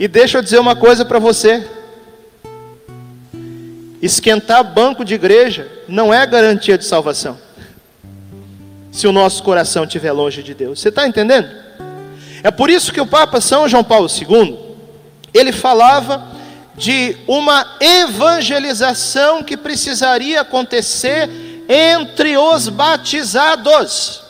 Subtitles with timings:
[0.00, 1.62] E deixa eu dizer uma coisa para você:
[4.00, 7.38] esquentar banco de igreja não é garantia de salvação,
[8.90, 10.80] se o nosso coração estiver longe de Deus.
[10.80, 11.50] Você está entendendo?
[12.42, 14.58] É por isso que o Papa São João Paulo II
[15.34, 16.28] ele falava
[16.74, 21.28] de uma evangelização que precisaria acontecer
[21.68, 24.22] entre os batizados.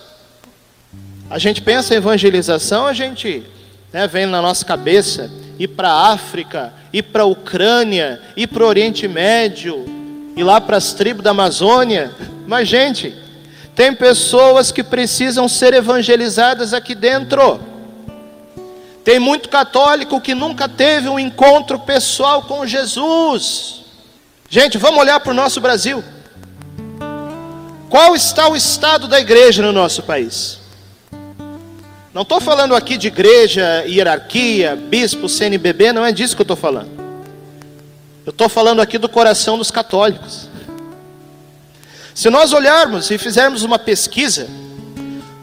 [1.31, 3.47] A gente pensa em evangelização, a gente
[3.93, 5.31] né, vem na nossa cabeça
[5.61, 9.85] ir para a África, ir para a Ucrânia, ir para o Oriente Médio,
[10.35, 12.11] ir lá para as tribos da Amazônia.
[12.47, 13.15] Mas, gente,
[13.75, 17.61] tem pessoas que precisam ser evangelizadas aqui dentro.
[19.05, 23.83] Tem muito católico que nunca teve um encontro pessoal com Jesus.
[24.49, 26.03] Gente, vamos olhar para o nosso Brasil.
[27.91, 30.60] Qual está o estado da igreja no nosso país?
[32.13, 36.57] Não estou falando aqui de igreja, hierarquia, bispo, CNBB, não é disso que eu estou
[36.57, 36.91] falando.
[38.27, 40.49] Eu estou falando aqui do coração dos católicos.
[42.13, 44.49] Se nós olharmos e fizermos uma pesquisa,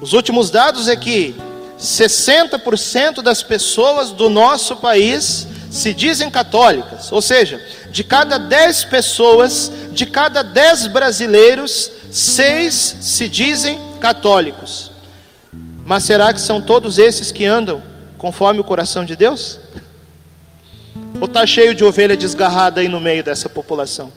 [0.01, 1.33] os últimos dados é que
[1.79, 9.71] 60% das pessoas do nosso país se dizem católicas, ou seja, de cada 10 pessoas,
[9.93, 14.96] de cada 10 brasileiros, 6 se dizem católicos.
[15.87, 17.81] Mas será que são todos esses que andam
[18.17, 19.57] conforme o coração de Deus?
[21.21, 24.11] Ou está cheio de ovelha desgarrada aí no meio dessa população?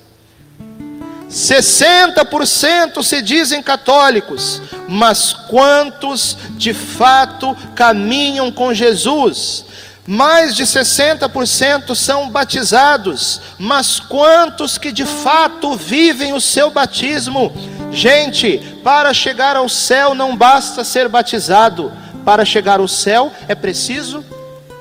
[1.31, 9.65] 60% se dizem católicos, mas quantos de fato caminham com Jesus?
[10.05, 17.53] Mais de 60% são batizados, mas quantos que de fato vivem o seu batismo?
[17.93, 21.93] Gente, para chegar ao céu não basta ser batizado,
[22.25, 24.25] para chegar ao céu é preciso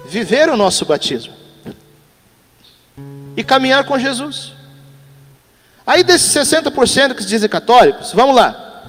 [0.08, 1.34] viver o nosso batismo
[3.36, 4.54] e caminhar com Jesus.
[5.86, 8.84] Aí desses 60% que se dizem católicos, vamos lá.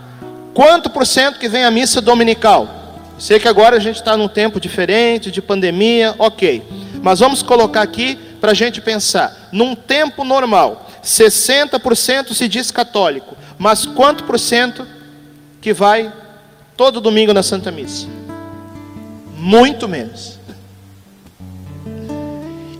[0.52, 2.68] Quanto por cento que vem à missa dominical?
[3.18, 6.62] Sei que agora a gente está num tempo diferente, de pandemia, ok.
[7.02, 9.48] Mas vamos colocar aqui para a gente pensar.
[9.52, 14.84] Num tempo normal, 60% se diz católico, mas quanto por cento
[15.60, 16.12] que vai
[16.76, 18.08] todo domingo na Santa Missa?
[19.36, 20.40] Muito menos.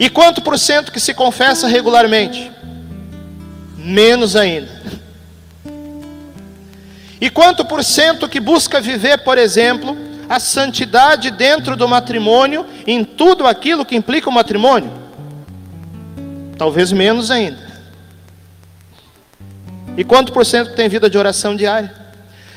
[0.01, 2.51] E quanto por cento que se confessa regularmente?
[3.81, 4.81] menos ainda.
[7.21, 9.97] E quanto por cento que busca viver, por exemplo,
[10.29, 14.91] a santidade dentro do matrimônio, em tudo aquilo que implica o matrimônio?
[16.57, 17.70] Talvez menos ainda.
[19.97, 21.93] E quanto por cento tem vida de oração diária?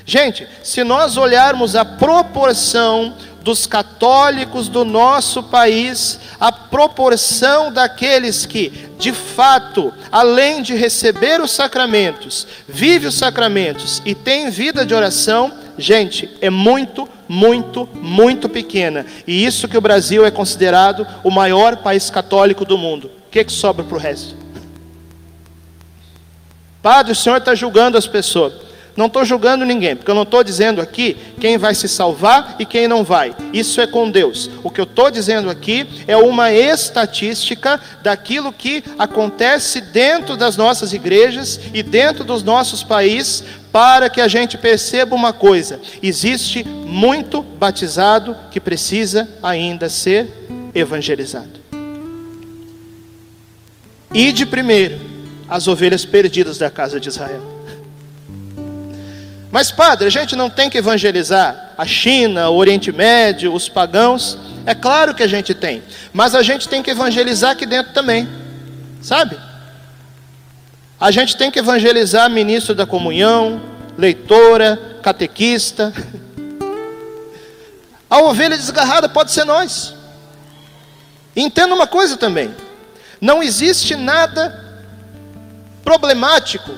[0.06, 8.90] Gente, se nós olharmos a proporção dos católicos do nosso país, a proporção daqueles que,
[8.98, 15.52] de fato, além de receber os sacramentos, vive os sacramentos e tem vida de oração,
[15.78, 19.06] gente, é muito, muito, muito pequena.
[19.28, 23.12] E isso que o Brasil é considerado o maior país católico do mundo.
[23.28, 24.43] O que, que sobra para o resto?
[26.84, 28.54] Padre, o senhor está julgando as pessoas.
[28.96, 32.66] Não estou julgando ninguém, porque eu não estou dizendo aqui quem vai se salvar e
[32.66, 33.34] quem não vai.
[33.54, 34.52] Isso é com Deus.
[34.62, 40.94] O que eu estou dizendo aqui é uma estatística daquilo que acontece dentro das nossas
[40.94, 47.42] igrejas e dentro dos nossos países, para que a gente perceba uma coisa: existe muito
[47.42, 50.28] batizado que precisa ainda ser
[50.76, 51.64] evangelizado.
[54.14, 55.13] E de primeiro,
[55.48, 57.42] as ovelhas perdidas da casa de Israel.
[59.52, 64.36] Mas, padre, a gente não tem que evangelizar a China, o Oriente Médio, os pagãos.
[64.66, 68.28] É claro que a gente tem, mas a gente tem que evangelizar aqui dentro também,
[69.02, 69.38] sabe?
[71.00, 73.62] A gente tem que evangelizar ministro da comunhão,
[73.98, 75.94] leitora, catequista.
[78.10, 79.94] A ovelha desgarrada pode ser nós.
[81.36, 82.56] entenda uma coisa também:
[83.22, 84.73] não existe nada
[85.84, 86.72] problemático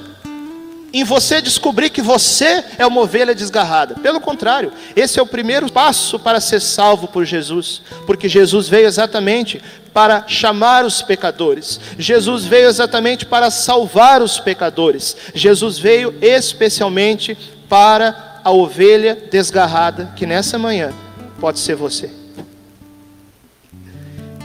[0.95, 3.95] em você descobrir que você é uma ovelha desgarrada.
[3.95, 8.87] Pelo contrário, esse é o primeiro passo para ser salvo por Jesus, porque Jesus veio
[8.87, 9.61] exatamente
[9.93, 11.81] para chamar os pecadores.
[11.99, 15.17] Jesus veio exatamente para salvar os pecadores.
[15.33, 17.37] Jesus veio especialmente
[17.67, 20.93] para a ovelha desgarrada, que nessa manhã
[21.41, 22.09] pode ser você.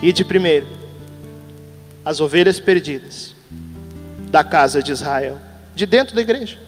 [0.03, 0.67] E de primeiro,
[2.05, 3.39] as ovelhas perdidas
[4.31, 5.39] da casa de Israel
[5.75, 6.59] de dentro da igreja.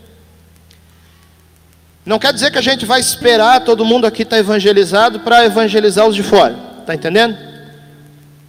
[2.04, 5.44] Não quer dizer que a gente vai esperar todo mundo aqui estar tá evangelizado para
[5.44, 6.56] evangelizar os de fora.
[6.80, 7.36] Está entendendo?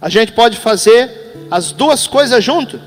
[0.00, 2.80] A gente pode fazer as duas coisas junto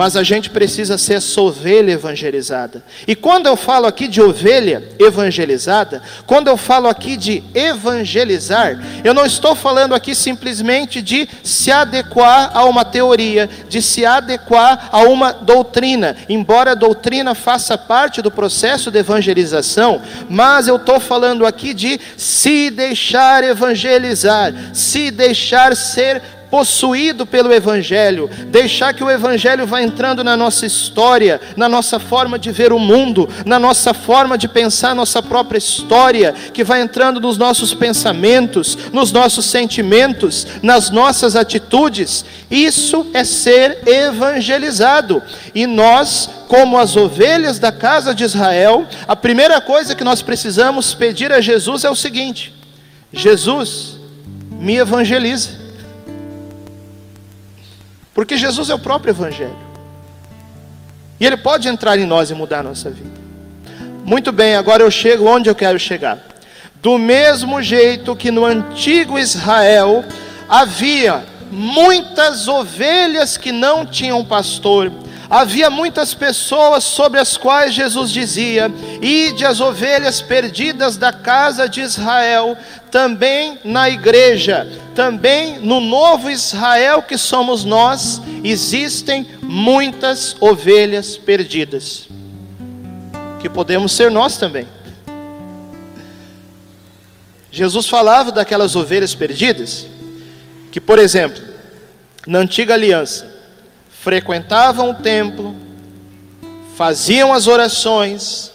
[0.00, 2.82] mas a gente precisa ser essa ovelha evangelizada.
[3.06, 9.12] E quando eu falo aqui de ovelha evangelizada, quando eu falo aqui de evangelizar, eu
[9.12, 15.02] não estou falando aqui simplesmente de se adequar a uma teoria, de se adequar a
[15.02, 20.00] uma doutrina, embora a doutrina faça parte do processo de evangelização,
[20.30, 28.28] mas eu estou falando aqui de se deixar evangelizar, se deixar ser possuído pelo Evangelho,
[28.48, 32.78] deixar que o Evangelho vá entrando na nossa história, na nossa forma de ver o
[32.78, 38.76] mundo, na nossa forma de pensar nossa própria história, que vai entrando nos nossos pensamentos,
[38.92, 42.24] nos nossos sentimentos, nas nossas atitudes.
[42.50, 45.22] Isso é ser evangelizado.
[45.54, 50.94] E nós, como as ovelhas da casa de Israel, a primeira coisa que nós precisamos
[50.94, 52.52] pedir a Jesus é o seguinte:
[53.12, 54.00] Jesus,
[54.50, 55.59] me evangeliza.
[58.14, 59.56] Porque Jesus é o próprio Evangelho.
[61.18, 63.20] E Ele pode entrar em nós e mudar a nossa vida.
[64.04, 66.18] Muito bem, agora eu chego onde eu quero chegar.
[66.82, 70.02] Do mesmo jeito que no antigo Israel
[70.48, 74.90] havia muitas ovelhas que não tinham pastor,
[75.28, 78.72] havia muitas pessoas sobre as quais Jesus dizia:
[79.02, 82.56] Ide as ovelhas perdidas da casa de Israel,
[82.90, 84.66] também na igreja,
[85.00, 92.06] também no novo Israel que somos nós, existem muitas ovelhas perdidas,
[93.40, 94.68] que podemos ser nós também.
[97.50, 99.86] Jesus falava daquelas ovelhas perdidas,
[100.70, 101.42] que, por exemplo,
[102.26, 103.26] na antiga aliança,
[104.02, 105.56] frequentavam o templo,
[106.76, 108.52] faziam as orações,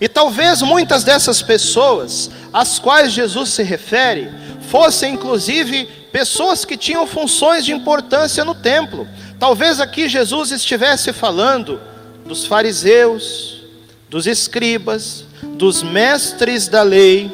[0.00, 4.30] e talvez muitas dessas pessoas, às quais Jesus se refere,
[4.68, 9.08] fossem inclusive pessoas que tinham funções de importância no templo.
[9.38, 11.80] Talvez aqui Jesus estivesse falando
[12.24, 13.62] dos fariseus,
[14.08, 17.30] dos escribas, dos mestres da lei,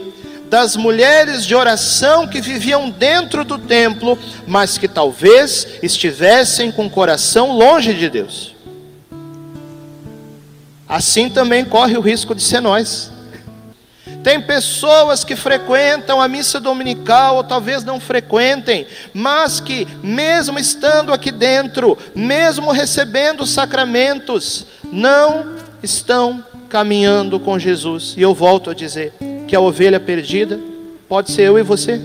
[0.48, 6.90] das mulheres de oração que viviam dentro do templo, mas que talvez estivessem com o
[6.90, 8.51] coração longe de Deus.
[10.92, 13.10] Assim também corre o risco de ser nós.
[14.22, 21.10] Tem pessoas que frequentam a missa dominical, ou talvez não frequentem, mas que, mesmo estando
[21.10, 28.12] aqui dentro, mesmo recebendo os sacramentos, não estão caminhando com Jesus.
[28.14, 29.14] E eu volto a dizer:
[29.48, 30.60] que a ovelha perdida
[31.08, 31.98] pode ser eu e você.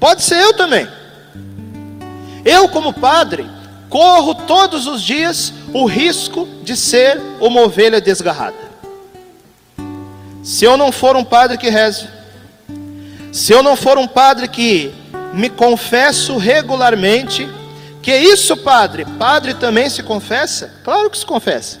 [0.00, 0.88] Pode ser eu também.
[2.44, 3.46] Eu, como padre,
[3.88, 8.72] corro todos os dias o risco de ser uma ovelha desgarrada.
[10.42, 12.08] Se eu não for um padre que reze,
[13.32, 14.92] se eu não for um padre que
[15.32, 17.48] me confesso regularmente,
[18.02, 19.04] que isso, padre?
[19.04, 20.74] Padre também se confessa?
[20.84, 21.80] Claro que se confessa.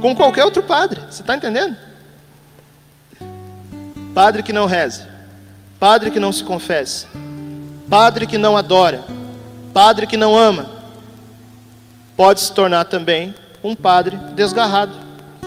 [0.00, 1.76] Com qualquer outro padre, você está entendendo?
[4.14, 5.08] Padre que não reza,
[5.80, 7.06] padre que não se confessa,
[7.88, 9.02] padre que não adora,
[9.72, 10.77] padre que não ama,
[12.18, 13.32] pode se tornar também
[13.62, 14.92] um padre desgarrado,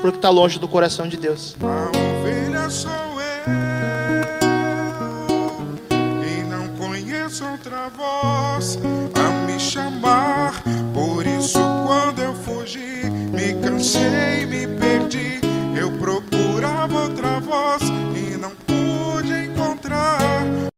[0.01, 1.53] porque está longe do coração de Deus.
[1.59, 1.91] Eu,
[6.25, 8.79] e não conheço outra voz.